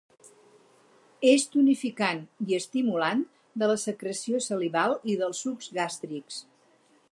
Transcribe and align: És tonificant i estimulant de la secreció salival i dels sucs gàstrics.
És 1.31 1.43
tonificant 1.55 2.21
i 2.53 2.57
estimulant 2.59 3.21
de 3.63 3.69
la 3.73 3.77
secreció 3.83 4.41
salival 4.49 4.97
i 5.15 5.19
dels 5.23 5.43
sucs 5.45 5.71
gàstrics. 5.81 6.41